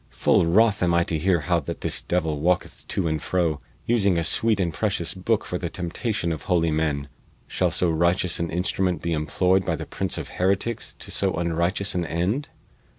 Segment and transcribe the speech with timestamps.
[0.09, 4.17] Full wroth am I to hear how that this devil walketh to and fro, using
[4.17, 7.07] a sweet and precious booke for the temptation of holy men.
[7.45, 11.93] Shall so righteous an instrument be employed by the prince of heretics to so unrighteous
[11.93, 12.49] an end?"